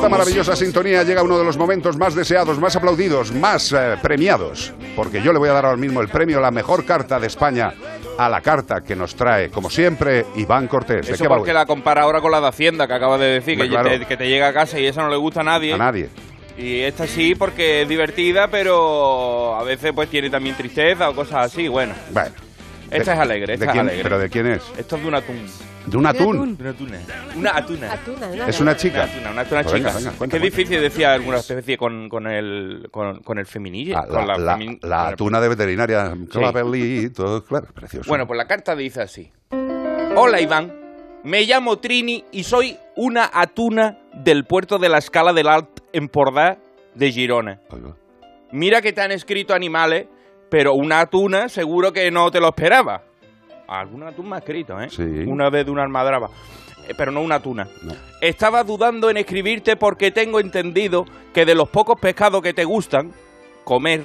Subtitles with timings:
[0.00, 4.72] esta maravillosa sintonía llega uno de los momentos más deseados, más aplaudidos, más eh, premiados,
[4.96, 7.26] porque yo le voy a dar ahora mismo el premio a la mejor carta de
[7.26, 7.74] España
[8.16, 11.06] a la carta que nos trae, como siempre, Iván Cortés.
[11.06, 13.68] ¿De Eso porque la compara ahora con la de Hacienda, que acaba de decir, que,
[13.68, 15.74] te, que te llega a casa y esa no le gusta a nadie.
[15.74, 16.08] A nadie.
[16.56, 21.46] Y esta sí porque es divertida, pero a veces pues tiene también tristeza o cosas
[21.46, 21.94] así, bueno.
[22.10, 22.30] Bueno.
[22.90, 24.02] Esta es alegre, esta es alegre.
[24.02, 24.62] ¿Pero de quién es?
[24.76, 25.46] Esto es de un atún.
[25.86, 26.56] ¿De un atún?
[26.56, 26.98] De una atuna.
[27.36, 28.46] Una atuna.
[28.46, 29.04] ¿Es una chica?
[29.04, 29.92] Una atuna, una atuna pues chica.
[29.94, 33.96] Venga, venga, Qué difícil decía alguna especie con, con el, con, con el feminillo.
[33.96, 36.12] Ah, la, la, la, atuna de veterinaria.
[36.30, 38.08] Clavelito, claro, precioso.
[38.08, 39.30] Bueno, pues la carta dice así.
[40.16, 40.80] Hola, Iván.
[41.22, 46.58] Me llamo Trini y soy una atuna del puerto de la Escala del Alt Empordà
[46.94, 47.60] de Girona.
[48.52, 50.06] Mira que te han escrito animales,
[50.50, 53.02] pero una atuna seguro que no te lo esperaba.
[53.68, 54.90] Alguna ha escrito, ¿eh?
[54.90, 55.02] Sí.
[55.02, 56.28] Una vez de una almadraba.
[56.88, 57.68] Eh, pero no una tuna.
[58.20, 63.12] Estaba dudando en escribirte porque tengo entendido que de los pocos pescados que te gustan
[63.62, 64.04] comer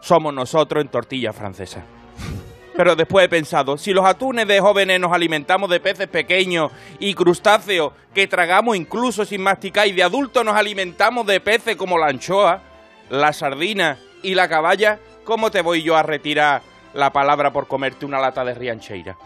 [0.00, 1.84] somos nosotros en tortilla francesa.
[2.76, 7.12] Pero después he pensado, si los atunes de jóvenes nos alimentamos de peces pequeños y
[7.14, 12.06] crustáceos que tragamos incluso sin masticar y de adultos nos alimentamos de peces como la
[12.06, 12.62] anchoa,
[13.10, 16.62] la sardina y la caballa, ¿cómo te voy yo a retirar
[16.94, 19.16] la palabra por comerte una lata de riancheira?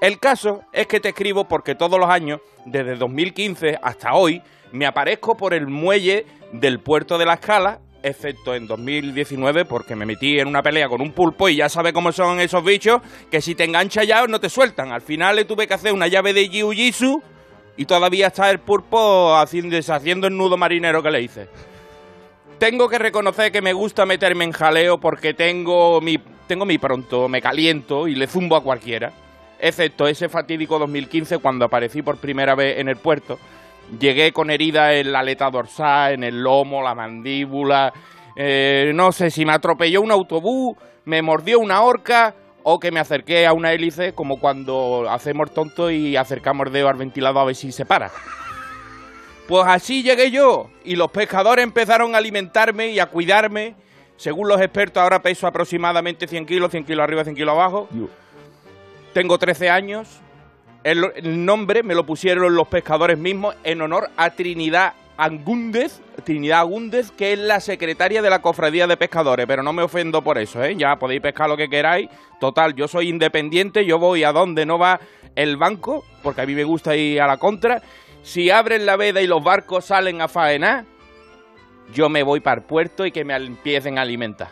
[0.00, 4.86] El caso es que te escribo porque todos los años, desde 2015 hasta hoy, me
[4.86, 10.38] aparezco por el muelle del puerto de la Escala excepto en 2019 porque me metí
[10.38, 13.54] en una pelea con un pulpo y ya sabe cómo son esos bichos que si
[13.54, 14.92] te engancha ya no te sueltan.
[14.92, 16.72] Al final le tuve que hacer una llave de jiu
[17.76, 21.48] y todavía está el pulpo haciendo, deshaciendo el nudo marinero que le hice.
[22.62, 27.28] Tengo que reconocer que me gusta meterme en jaleo porque tengo mi, tengo mi pronto,
[27.28, 29.10] me caliento y le zumbo a cualquiera.
[29.58, 33.40] Excepto ese fatídico 2015 cuando aparecí por primera vez en el puerto
[33.98, 37.92] Llegué con herida en la aleta dorsal, en el lomo, la mandíbula.
[38.36, 43.00] Eh, no sé si me atropelló un autobús, me mordió una horca o que me
[43.00, 47.46] acerqué a una hélice como cuando hacemos tonto y acercamos el dedo al ventilador a
[47.46, 48.12] ver si se para.
[49.48, 53.74] Pues así llegué yo y los pescadores empezaron a alimentarme y a cuidarme.
[54.16, 57.88] Según los expertos ahora peso aproximadamente 100 kilos, 100 kilos arriba, 100 kilos abajo.
[59.12, 60.22] Tengo 13 años,
[60.84, 67.12] el, nombre me lo pusieron los pescadores mismos en honor a Trinidad Agúndez, Trinidad Agúndez,
[67.12, 70.62] que es la secretaria de la Cofradía de Pescadores, pero no me ofendo por eso,
[70.64, 70.74] ¿eh?
[70.76, 72.08] Ya podéis pescar lo que queráis.
[72.40, 74.98] Total, yo soy independiente, yo voy a donde no va
[75.36, 77.80] el banco, porque a mí me gusta ir a la contra.
[78.22, 80.84] Si abren la veda y los barcos salen a faenar,
[81.92, 84.48] yo me voy para el puerto y que me empiecen a alimentar.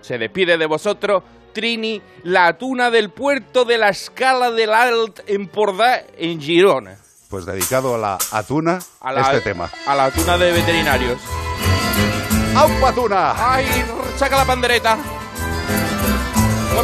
[0.00, 1.22] Se despide de vosotros
[1.52, 6.98] Trini, la atuna del puerto de la Escala del Alt en Pordà, en Girona.
[7.30, 9.70] Pues dedicado a la atuna, a este tema.
[9.86, 11.20] A la atuna de veterinarios.
[12.56, 13.34] ¡Aupa atuna!
[13.36, 13.66] ¡Ay,
[14.16, 14.98] saca la pandereta!